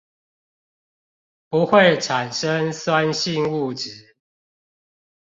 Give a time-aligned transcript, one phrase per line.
[1.49, 4.15] 不會產生酸性物質